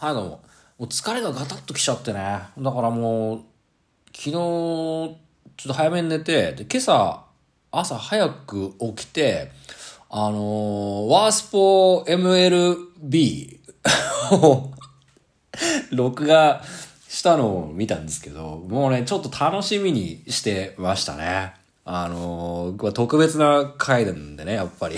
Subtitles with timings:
[0.00, 0.30] はいどうも。
[0.30, 0.40] も
[0.78, 2.20] う疲れがガタッときちゃってね。
[2.56, 3.40] だからもう、
[4.14, 7.24] 昨日、ちょっと早めに寝て、で、今朝、
[7.72, 9.50] 朝早く起きて、
[10.08, 13.58] あのー、ワースポー MLB
[14.40, 14.70] を
[15.90, 16.62] 録画
[17.08, 21.54] したのを見たんですけど、もうね、ちょっと楽しみにしてましたね。
[21.84, 24.96] あのー、特別な回なんでね、やっぱり。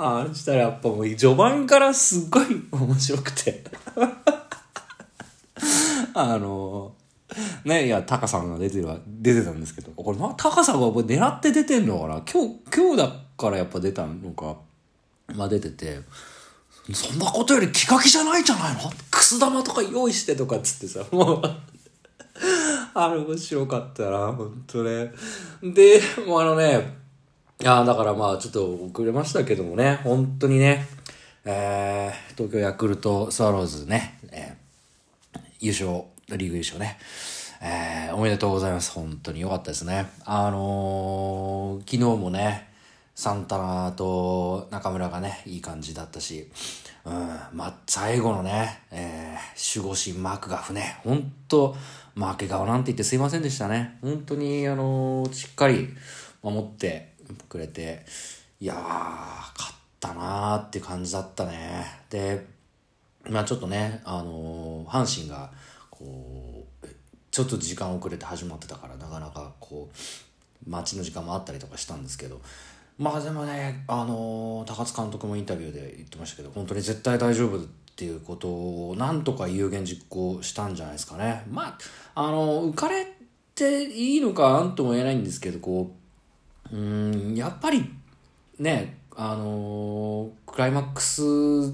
[0.00, 3.64] ああしたらやっぱもう序盤からすっごい 面白くて。
[6.14, 6.92] あの
[7.64, 9.90] ねいやタカさんが出てる出てたんですけど。
[9.90, 12.22] これタカさんが狙って出てんのかな。
[12.32, 14.56] 今日今日だからやっぱ出たのか
[15.34, 16.00] まあ出てて。
[16.94, 18.90] そんなことより気が気じゃないじゃないの？
[19.10, 21.42] くす玉とか用意してとかっつってさもう。
[22.94, 25.12] あれ面白かったな本当ね。
[25.62, 27.07] でもうあのね
[27.60, 30.86] いやだからまあちょっと遅れましたけどもね、本当にね、
[31.44, 36.04] えー、東京ヤクルトスワローズね、えー、優勝、
[36.38, 36.98] リーグ優勝ね、
[37.60, 38.92] えー、おめでとうございます。
[38.92, 40.06] 本当に良かったですね。
[40.24, 42.68] あのー、昨日もね、
[43.16, 46.48] サンタナと中村がね、いい感じだったし、
[47.04, 47.12] うん、
[47.52, 51.76] まあ、最後のね、えー、守護神マークガフね、本当
[52.14, 53.98] 負け顔なんて言ってすいませんでしたね。
[54.00, 55.88] 本当に、あのー、しっかり
[56.40, 58.04] 守って、くれて、
[58.60, 61.84] いやー、勝ったなーって感じだったね。
[62.10, 62.44] で、
[63.28, 65.50] まあちょっとね、あのー、阪神が、
[65.90, 66.86] こう、
[67.30, 72.40] ちょっと時間遅れて始まってたから、なかなかこう、待ちの時間もあったりとかしたんですけど、
[72.98, 77.60] まあでもね、あのー、高津監督もインタビューで言ってましたけど、本当に絶対大丈夫っ
[77.94, 81.44] ていうことを、なんとか有言実行したんじゃないですかね。
[81.48, 81.78] まあ、
[82.14, 83.06] あのー、浮かれ
[83.54, 85.94] ていいのかなんとも言えないんですけど、こ
[86.72, 87.84] う、んやっぱり
[88.58, 91.22] ねあのクライマックス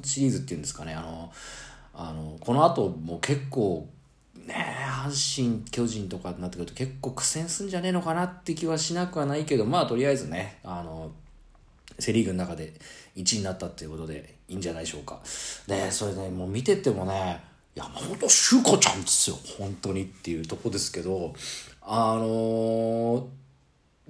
[0.03, 1.33] シリーズっていうんですかねあの
[1.93, 3.87] あのこの後も結構
[4.47, 4.55] ね
[5.05, 11.13] 阪神巨人とかになってくると結構苦戦すんじゃねえのかなって気はしなくはないけどまあとりあえずねあの
[11.99, 12.73] セ・リーグの中で
[13.17, 15.21] 1位になったっていうことでいいんじゃないでしょうか。
[15.67, 17.41] でそれねもう見ててもね
[17.75, 21.35] 山本修子ちゃんですよ本当にっていうとこですけど
[21.83, 23.25] あのー、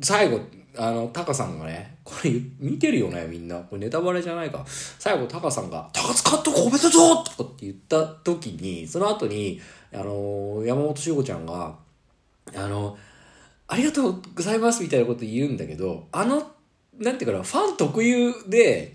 [0.00, 0.40] 最後
[0.76, 3.56] あの、タカさんがね、これ見てるよね、みんな。
[3.60, 4.64] これネタバレじゃないか。
[4.66, 9.60] 最後、タカさんが、高津監督おめでとうとかって言った時に、その後に、
[9.92, 11.76] あの、山本修子ちゃんが、
[12.54, 12.96] あの、
[13.68, 16.50] ありがとうございますみたいなこと言うんだけど、あの、
[16.98, 18.94] なんていうかな、ファン特有で、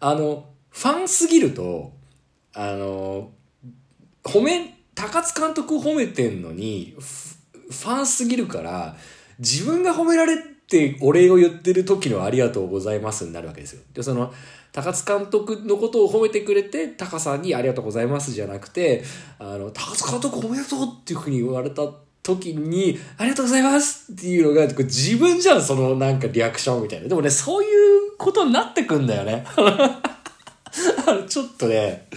[0.00, 1.92] あの、ファンすぎると、
[2.54, 3.30] あの、
[4.22, 8.96] 褒め、高津監督褒めてんのに、ファンすぎるから、
[9.38, 13.82] 自分が褒められってお礼を言ってる時のありがとうございますになるわけですよ。
[13.94, 14.34] で、その、
[14.72, 19.04] 高津監督のことを褒めてくれて、タカさんにありがとうございますじゃなくて、
[19.38, 21.82] あの、高津監督おめでとうっていうふうに言われた
[22.22, 27.08] 時に、ありがとうございますっていうのが、自分じゃん、そのなんかリアクションみたいな。
[27.08, 29.46] でもね、そういうことになってくんだよね。
[31.28, 32.08] ちょっとね、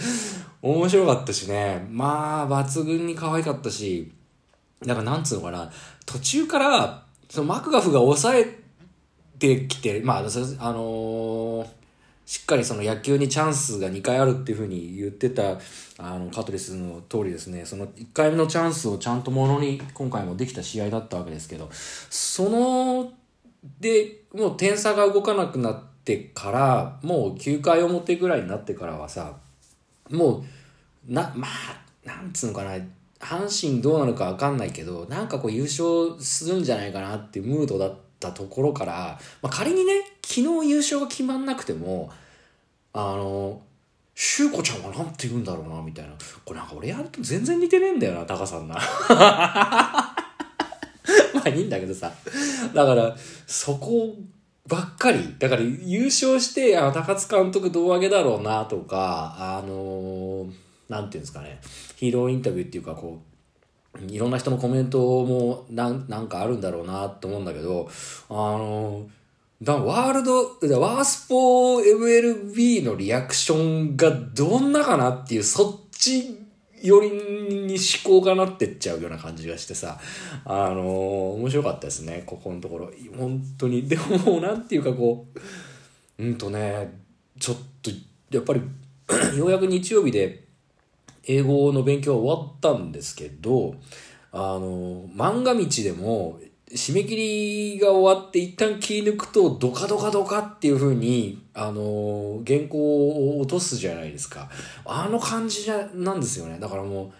[0.60, 1.86] 面白かったしね。
[1.88, 4.10] まあ、抜群に可愛かったし、
[4.84, 5.70] だかなんつうのかな、
[6.04, 8.58] 途中から、そのマクガフが抑え
[9.38, 11.66] てきて、まあ、あのー、
[12.26, 15.58] しっかりその野球にチャンスが2回あるっていうふうに言ってた、
[15.98, 23.12] あの、カトリスの通りですね、その1回目のチャンスをちゃんとものに今回もできた試合だったわけですけど、その、
[23.78, 29.36] で、もう点差が動かなくなってから、もう9回表ぐらいになってからはさ、
[30.10, 30.44] も
[31.08, 32.76] う、な、まあ、なんつうのかな、
[33.20, 39.92] 阪神どうなるか分かんないけどなんかこう優勝するんじゃないかなっていうムードだったところから、まあ、仮にね
[40.22, 42.10] 昨日優勝が決まんなくても
[42.92, 43.60] あの
[44.14, 46.12] しゅうこちゃんはなんて言うんだろうなみたいな。
[46.44, 48.74] これなんか俺やると全然似てねえんだよなタカさんな。
[49.08, 50.12] ま
[51.42, 52.12] あいいんだけどさ。
[52.74, 53.16] だから
[53.46, 54.14] そこ
[54.66, 55.36] ばっかり。
[55.38, 61.60] だから優勝してあの高津監督胴上げだろうなとかあのーなんていうんですかね、
[61.96, 63.22] ヒーローインタビューっていうか、こ
[63.98, 67.88] う、いろんな人のコメントもなんなんかあるんだろうなと思うんだけど、
[68.28, 69.08] あの、
[69.62, 76.36] だワールド、ワースポー MLB のリアクションがどんなかなっていう、そっち
[76.82, 80.00] 寄りに思考がなってっちゃうような感じがしてさ、
[80.44, 82.90] あの、面白かったですね、ここのところ。
[83.16, 83.86] 本当に。
[83.88, 85.26] でも、なんていうかこ
[86.18, 87.00] う、うんとね、
[87.38, 87.90] ちょっと、
[88.30, 88.62] やっぱり
[89.36, 90.49] ようやく日曜日で、
[91.24, 93.74] 英語の勉強は終わったんですけど、
[94.32, 96.38] あの、漫画道でも、
[96.72, 104.48] 締め切りが終わって一旦気抜くと、ドカドカドカっていう風に、あの、原稿を落とすじゃないですか。
[104.84, 106.58] あの感じじゃ、なんですよね。
[106.60, 107.12] だからもう、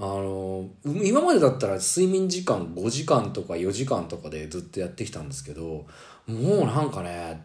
[0.00, 0.68] の、
[1.04, 5.86] 今までだったら睡眠時間5時間とか4時間とかでずっとやってきたんですけど、
[6.26, 7.42] もうなんかね、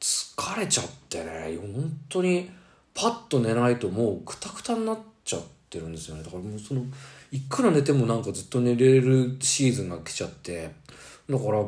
[0.00, 2.50] 疲れちゃってね、本当に、
[2.94, 6.22] パッと寝ないともうクタクタになってちゃってるんですよね。
[6.22, 6.84] だからもうその、
[7.30, 10.70] いくら寝てもなんかずっと寝れるシーズンが来ちゃって、
[11.28, 11.64] だから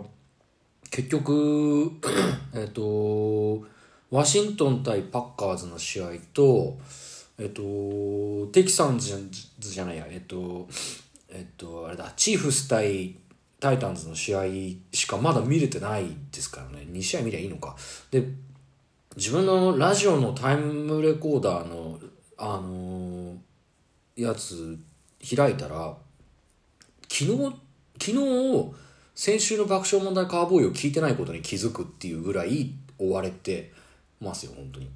[0.91, 1.91] 結局
[2.55, 3.64] えっと
[4.11, 6.79] ワシントン対パッカーズの試合と
[7.38, 7.62] えっと
[8.53, 9.17] テキサンズ
[9.59, 10.69] じゃないやえっと
[11.31, 13.17] えっとあれだチーフス対
[13.58, 14.43] タイタンズの試合
[14.93, 17.75] しかまだ見れてないですからね2試合見りゃいいのか
[18.11, 18.23] で
[19.17, 21.99] 自分のラジオのタイムレコーダーの
[22.37, 23.37] あのー、
[24.17, 24.79] やつ
[25.37, 25.97] 開いたら
[27.09, 27.56] 昨日
[28.00, 28.73] 昨日
[29.14, 33.73] 先週の爆笑問題カーボーイを聞いてないことに気づくっていうぐらい追われて
[34.20, 34.91] ますよ本当に。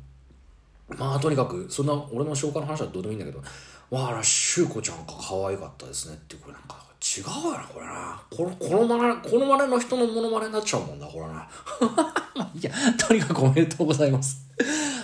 [0.99, 3.43] まあとにかくそんな俺の紹介の話はどうでもいいんだけど
[3.91, 11.47] わあらしゅうこちゃんか可愛かったですねってこれなんか違うやなこれなこのこのまねこのまねの人のモノマネになっちゃうもんだこれな
[12.53, 14.47] いやとにかくおめでとうございます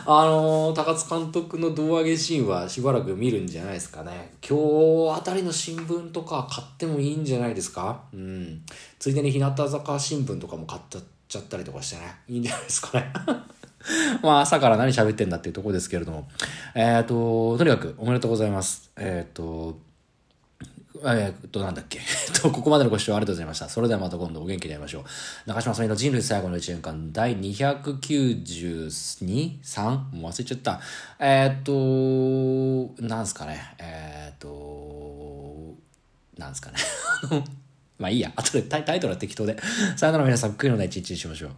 [0.05, 4.33] あのー、高津監督の胴上げシーンはしばらく見るんじゃないですかね。
[4.47, 4.59] 今
[5.15, 8.03] 日あたりの新聞とか買ってもいいんじゃないですか？
[8.13, 8.63] うん。
[8.99, 10.83] ついでに日向坂新聞とかも買っ
[11.29, 12.17] ちゃったりとかしてね。
[12.27, 13.13] いいんじゃないですかね。
[14.23, 16.29] まあ朝から何喋ってんだっていうとこですけれども。
[16.75, 18.91] えっ、ー、と、とにかくおめでとうございます。
[18.97, 19.79] えっ、ー、と、
[21.05, 21.99] え、っと、なんだっけ。
[21.99, 22.07] え っ
[22.41, 23.69] と、ここまでのご視聴ありがとうございました。
[23.69, 25.05] それではまた今度お元気で会いましょう。
[25.47, 29.99] 中島さんの人類最後の1年間、第 292?3?
[30.13, 30.81] もう忘れちゃった。
[31.19, 31.65] えー、っ
[32.99, 33.75] と、なんすかね。
[33.79, 35.75] えー、っと、
[36.39, 36.77] なんすかね。
[37.99, 38.33] まあいいや。
[38.35, 39.57] 後でタイトルは適当で。
[39.97, 41.51] さよなら皆さん、悔いのない一日にしましょう。